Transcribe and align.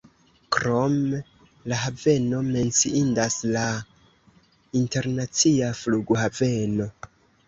Krom 0.55 0.93
la 1.73 1.77
haveno 1.81 2.39
menciindas 2.47 3.37
la 3.55 3.65
internacia 4.79 5.69
flughaveno. 5.81 6.89